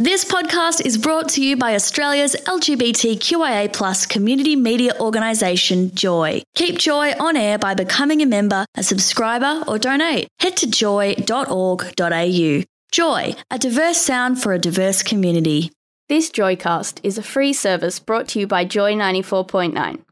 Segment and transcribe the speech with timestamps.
[0.00, 6.42] This podcast is brought to you by Australia's LGBTQIA plus community media organisation, Joy.
[6.54, 10.28] Keep Joy on air by becoming a member, a subscriber, or donate.
[10.38, 12.62] Head to joy.org.au.
[12.92, 15.72] Joy, a diverse sound for a diverse community.
[16.08, 20.04] This Joycast is a free service brought to you by Joy 94.9.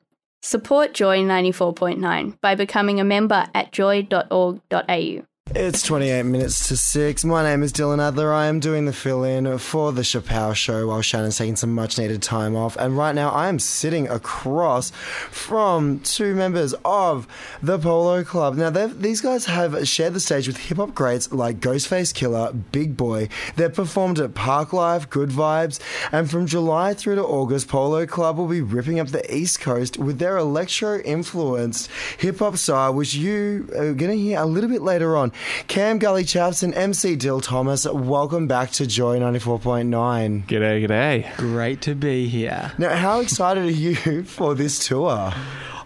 [0.43, 5.23] Support Joy 94.9 by becoming a member at joy.org.au.
[5.55, 7.25] It's 28 minutes to 6.
[7.25, 8.33] My name is Dylan Adler.
[8.33, 11.97] I am doing the fill in for the Shapow show while Shannon's taking some much
[11.99, 12.77] needed time off.
[12.77, 14.91] And right now I am sitting across
[15.31, 17.29] from two members of
[17.63, 18.57] the Polo Club.
[18.57, 22.97] Now, these guys have shared the stage with hip hop greats like Ghostface Killah, Big
[22.97, 23.29] Boi.
[23.55, 28.49] They've performed at Parklife, Good Vibes, and from July through to August, Polo Club will
[28.49, 31.89] be ripping up the East Coast with their electro influenced
[32.19, 35.33] hip hop style, which you are going to hear a little bit later on.
[35.69, 40.47] Cam GullyChaps and MC Dyl Thomas, welcome back to Joy 94.9.
[40.47, 41.37] G'day, g'day.
[41.37, 42.73] Great to be here.
[42.79, 45.33] Now, how excited are you for this tour?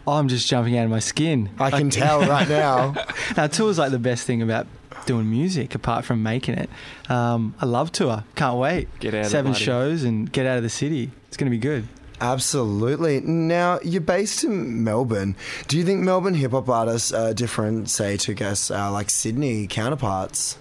[0.07, 1.51] I'm just jumping out of my skin.
[1.59, 2.95] I can tell right now.
[3.37, 4.67] now, tour's like the best thing about
[5.07, 6.71] doing music apart from making it.
[7.09, 8.25] Um, I love tour.
[8.35, 8.89] Can't wait.
[8.99, 11.11] Get out Seven shows and get out of the city.
[11.29, 11.87] It's going to be good.
[12.21, 13.21] Absolutely.
[13.21, 15.37] Now, you're based in Melbourne.
[15.69, 19.67] Do you think Melbourne hip hop artists are different, say, to guess uh, like Sydney
[19.67, 20.59] counterparts?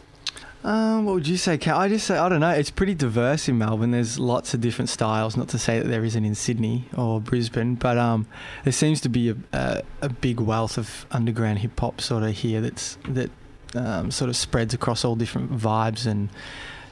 [0.64, 2.50] Um, what would you say, I just say I don't know.
[2.50, 3.92] It's pretty diverse in Melbourne.
[3.92, 5.38] There's lots of different styles.
[5.38, 8.28] Not to say that there isn't in Sydney or Brisbane, but um,
[8.66, 12.36] there seems to be a, a, a big wealth of underground hip hop sort of
[12.36, 12.60] here.
[12.60, 13.32] That's that
[13.74, 16.30] um, sort of spreads across all different vibes and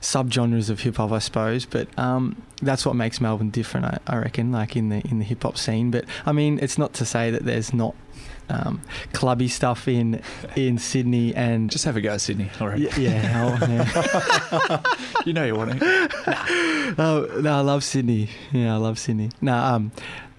[0.08, 1.66] subgenres of hip hop, I suppose.
[1.66, 5.25] But um, that's what makes Melbourne different, I, I, reckon, like in the in the
[5.25, 5.91] hip hop scene.
[5.91, 7.95] But I mean, it's not to say that there's not.
[8.49, 10.22] Um, clubby stuff in
[10.55, 12.49] in Sydney and just have a go at Sydney.
[12.61, 12.80] All right.
[12.80, 14.81] Yeah, yeah, yeah.
[15.25, 16.09] you know you want to.
[16.25, 16.95] Nah.
[16.97, 18.30] Oh no, I love Sydney.
[18.53, 19.31] Yeah, I love Sydney.
[19.42, 19.92] No, um,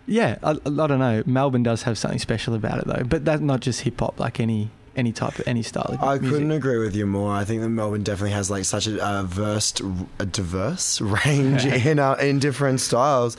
[0.06, 1.22] yeah, I, I don't know.
[1.26, 4.18] Melbourne does have something special about it though, but that's not just hip hop.
[4.18, 6.28] Like any any type of any style of I music.
[6.30, 7.32] couldn't agree with you more.
[7.32, 9.80] I think that Melbourne definitely has like such a, a versed,
[10.18, 13.36] a diverse range in uh, in different styles.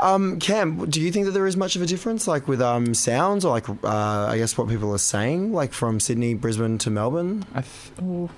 [0.00, 2.94] Um, Cam, do you think that there is much of a difference, like with um,
[2.94, 6.90] sounds or like uh, I guess what people are saying, like from Sydney, Brisbane to
[6.90, 7.44] Melbourne?
[7.54, 8.30] I th- oh,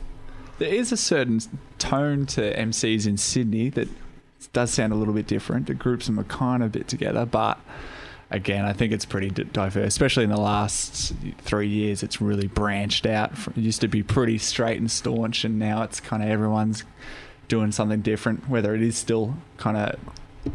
[0.59, 1.41] there is a certain
[1.79, 3.89] tone to MCs in Sydney that
[4.53, 5.71] does sound a little bit different.
[5.71, 7.59] It groups them a kind of bit together, but
[8.34, 12.03] again, I think it's pretty diverse, especially in the last three years.
[12.03, 13.33] It's really branched out.
[13.49, 16.84] It used to be pretty straight and staunch, and now it's kind of everyone's
[17.49, 18.49] doing something different.
[18.49, 19.99] Whether it is still kind of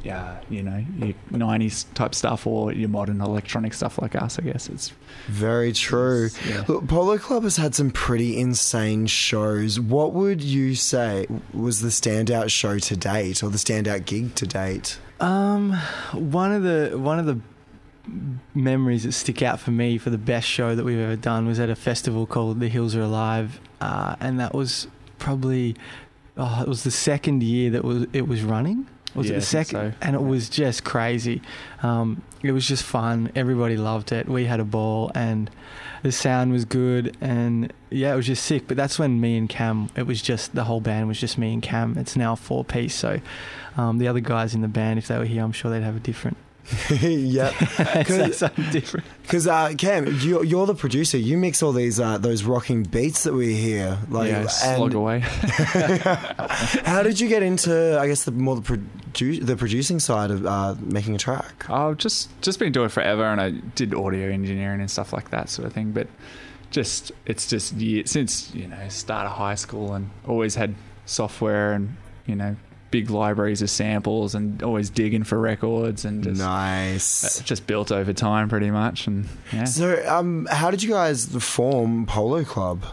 [0.03, 4.43] yeah, you know, your 90s type stuff or your modern electronic stuff like us, I
[4.43, 4.69] guess.
[4.69, 4.93] It's
[5.27, 6.29] very true.
[6.47, 6.63] Yeah.
[6.67, 9.79] Look, Polo Club has had some pretty insane shows.
[9.79, 14.45] What would you say was the standout show to date or the standout gig to
[14.45, 14.99] date?
[15.19, 15.73] Um,
[16.13, 17.39] one of the one of the
[18.53, 21.59] memories that stick out for me for the best show that we've ever done was
[21.59, 24.87] at a festival called The Hills Are Alive, uh, and that was
[25.17, 25.75] probably
[26.37, 28.87] oh, it was the second year that was it was running.
[29.15, 29.93] Was yeah, it the second?
[29.93, 29.97] So.
[30.01, 31.41] And it was just crazy.
[31.81, 33.31] Um, it was just fun.
[33.35, 34.29] Everybody loved it.
[34.29, 35.49] We had a ball, and
[36.03, 38.67] the sound was good, and yeah, it was just sick.
[38.67, 39.89] But that's when me and Cam.
[39.95, 41.97] It was just the whole band was just me and Cam.
[41.97, 43.19] It's now four piece, so
[43.77, 45.95] um, the other guys in the band, if they were here, I'm sure they'd have
[45.95, 46.37] a different
[47.01, 47.49] yeah,
[48.31, 49.05] something different.
[49.23, 51.17] Because uh, Cam, you're, you're, the producer.
[51.17, 53.97] You mix all these uh, those rocking beats that we hear.
[54.09, 55.19] Like, yeah, slog away.
[56.83, 57.97] how did you get into?
[57.99, 61.67] I guess the more the, produ- the producing side of uh, making a track.
[61.69, 65.31] I've just just been doing it forever, and I did audio engineering and stuff like
[65.31, 65.91] that sort of thing.
[65.91, 66.07] But
[66.69, 70.75] just it's just since you know start of high school, and always had
[71.05, 72.55] software and you know
[72.91, 78.13] big libraries of samples and always digging for records and just nice just built over
[78.13, 79.65] time pretty much and yeah.
[79.65, 82.83] So um how did you guys form Polo Club?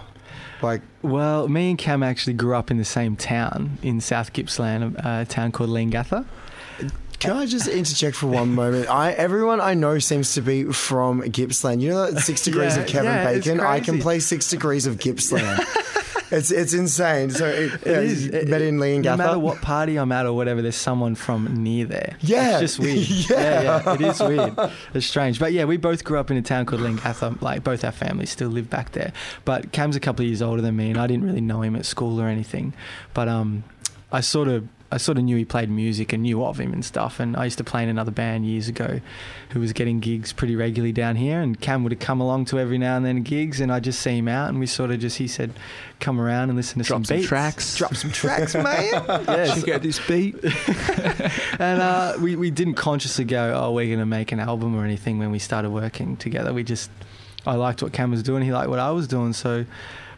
[0.63, 4.97] Like well, me and Cam actually grew up in the same town in South Gippsland,
[5.05, 6.27] a town called Leongatha.
[7.19, 8.89] Can I just interject for one moment?
[8.91, 11.81] I everyone I know seems to be from Gippsland.
[11.81, 13.61] You know that Six Degrees yeah, of Kevin yeah, Bacon.
[13.61, 15.59] I can play Six Degrees of Gippsland.
[16.37, 17.31] it's it's insane.
[17.31, 18.27] So it, it yeah, is.
[18.27, 19.03] It, met in Leongatha.
[19.05, 22.17] No matter what party I'm at or whatever, there's someone from near there.
[22.21, 23.09] Yeah, it's just weird.
[23.09, 23.63] yeah.
[23.63, 24.71] yeah, yeah, it is weird.
[24.95, 27.41] It's strange, but yeah, we both grew up in a town called Leongatha.
[27.41, 29.13] Like both our families still live back there.
[29.45, 31.77] But Cam's a couple of years older than me, and I didn't really know him
[31.77, 32.75] at school or anything.
[33.15, 33.65] But um,
[34.13, 36.85] I sort of I sort of knew he played music and knew of him and
[36.85, 37.19] stuff.
[37.19, 39.01] And I used to play in another band years ago,
[39.51, 41.41] who was getting gigs pretty regularly down here.
[41.41, 44.01] And Cam would have come along to every now and then gigs, and I'd just
[44.01, 45.51] see him out, and we sort of just he said,
[45.99, 47.29] come around and listen to Drop some, some beats.
[47.29, 47.77] tracks.
[47.77, 48.65] drop some tracks, man.
[49.27, 50.37] yes, Check out this beat.
[51.59, 55.19] and uh, we we didn't consciously go, oh, we're gonna make an album or anything
[55.19, 56.53] when we started working together.
[56.55, 56.91] We just
[57.47, 59.65] I liked what Cam was doing, he liked what I was doing, so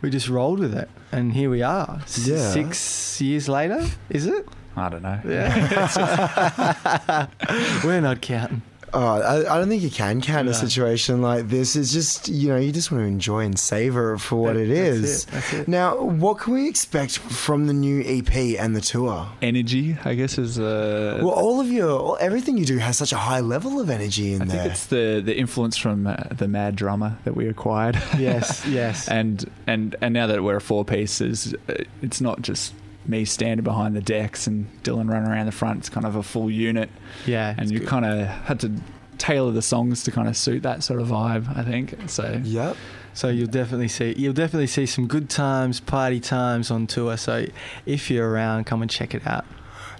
[0.02, 2.00] we just rolled with it, and here we are.
[2.22, 2.50] Yeah.
[2.52, 4.46] Six years later, is it?
[4.78, 5.20] I don't know.
[5.26, 7.26] Yeah.
[7.84, 8.62] we're not counting.
[8.94, 11.76] Oh, I, I don't think you can count a situation like this.
[11.76, 14.62] It's just, you know, you just want to enjoy and savor it for what That-
[14.62, 14.68] it
[15.02, 15.68] that's it, that's it.
[15.68, 19.28] Now, what can we expect from the new EP and the tour?
[19.42, 23.12] Energy, I guess, is uh, Well, all of your, all, everything you do has such
[23.12, 24.62] a high level of energy in I there.
[24.62, 27.96] think it's the the influence from uh, the Mad Drummer that we acquired.
[28.18, 29.06] Yes, yes.
[29.18, 32.72] and and and now that we're a four piece, is uh, it's not just
[33.06, 35.78] me standing behind the decks and Dylan running around the front.
[35.80, 36.90] It's kind of a full unit,
[37.26, 38.72] yeah, and you kind of had to
[39.18, 41.56] tailor the songs to kind of suit that sort of vibe.
[41.56, 42.40] I think so.
[42.42, 42.76] Yep.
[43.14, 47.16] So you'll definitely see you'll definitely see some good times, party times on tour.
[47.16, 47.46] So
[47.84, 49.44] if you're around, come and check it out.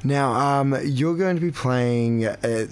[0.05, 2.67] Now, um, you're going to be playing uh,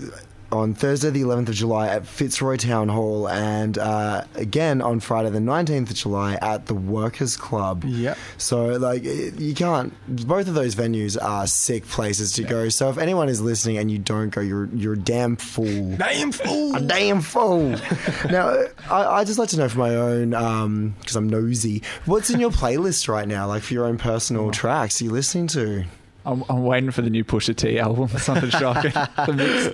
[0.53, 5.31] on Thursday, the 11th of July, at Fitzroy Town Hall, and uh, again on Friday,
[5.31, 7.85] the 19th of July, at the Workers Club.
[7.85, 8.19] Yep.
[8.39, 9.93] So, like, you can't.
[10.27, 12.69] Both of those venues are sick places to go.
[12.69, 15.97] So, if anyone is listening and you don't go, you're you're a damn fool.
[15.97, 16.77] Damn fool.
[16.77, 17.71] A damn fool.
[18.31, 21.83] now, I, I just like to know for my own, because I'm nosy.
[22.05, 25.01] What's in your playlist right now, like for your own personal tracks?
[25.01, 25.85] Are you listening to?
[26.26, 28.05] I'm, I'm waiting for the new Pusha T album.
[28.12, 28.90] Or something shocking.
[28.93, 29.73] the mix the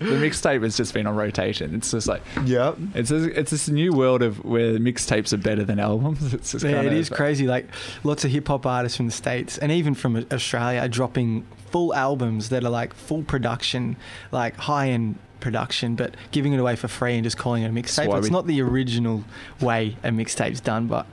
[0.49, 1.75] mixtape has just been on rotation.
[1.75, 2.77] It's just like Yep.
[2.95, 6.35] it's a, it's this new world of where mixtapes are better than albums.
[6.35, 7.47] It's just Yeah, it is crazy.
[7.47, 7.67] Like
[8.05, 11.95] lots of hip hop artists from the states and even from Australia are dropping full
[11.95, 13.97] albums that are like full production,
[14.31, 17.71] like high end production, but giving it away for free and just calling it a
[17.73, 19.25] mixtape, it's we- not the original
[19.61, 21.07] way a mixtape's done, but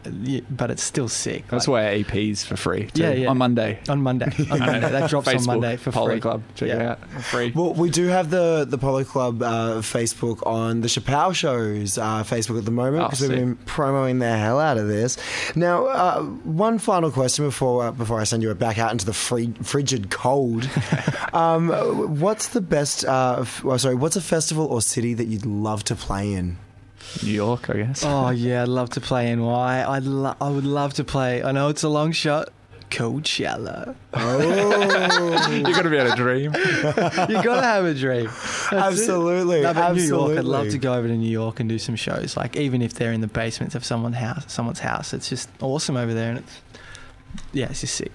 [0.49, 1.45] but it's still sick.
[1.49, 2.85] That's Like, why EPs for free.
[2.87, 3.27] too, Yeah, yeah.
[3.29, 3.79] On Monday.
[3.89, 4.31] on Monday.
[4.51, 4.79] On Monday.
[4.91, 6.19] That drops on Monday for Polo free.
[6.21, 6.43] Club.
[6.55, 6.99] Check it out.
[7.09, 7.51] For free.
[7.53, 12.23] Well, we do have the the Polo Club uh, Facebook on the Shapow Show's uh,
[12.23, 15.17] Facebook at the moment Oh, because we've been promoting the hell out of this.
[15.55, 19.13] Now, uh, one final question before uh, before I send you back out into the
[19.13, 20.69] free, frigid cold.
[21.33, 21.69] um,
[22.19, 23.05] what's the best?
[23.05, 26.57] Uh, f- well, sorry, what's a festival or city that you'd love to play in?
[27.23, 28.03] New York, I guess.
[28.05, 29.89] Oh yeah, I'd love to play NY.
[29.89, 31.41] I'd lo- I would love to play.
[31.43, 32.49] I know it's a long shot.
[32.91, 33.95] Coachella.
[34.13, 36.53] Oh, You're gonna be able to dream.
[37.29, 38.25] You gotta have a dream.
[38.25, 38.77] That's it.
[38.77, 40.01] absolutely, No, but New.
[40.03, 42.35] York, I'd love to go over to New York and do some shows.
[42.35, 45.95] Like even if they're in the basements of someone's house, someone's house, it's just awesome
[45.97, 46.61] over there, and it's
[47.53, 48.11] yeah, it's just sick.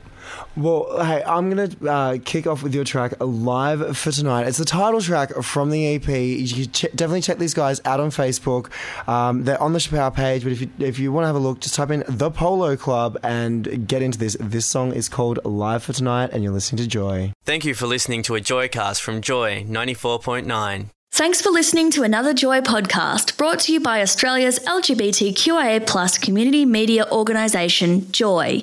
[0.56, 4.46] Well, hey, I'm going to uh, kick off with your track Live for Tonight.
[4.46, 6.08] It's the title track from the EP.
[6.08, 8.70] You can ch- definitely check these guys out on Facebook.
[9.08, 11.40] Um, they're on the Shapow page, but if you, if you want to have a
[11.40, 14.36] look, just type in The Polo Club and get into this.
[14.40, 17.32] This song is called Live for Tonight, and you're listening to Joy.
[17.44, 20.86] Thank you for listening to a Joycast from Joy 94.9.
[21.14, 26.64] Thanks for listening to another Joy podcast brought to you by Australia's LGBTQIA plus community
[26.64, 28.62] media organisation, Joy.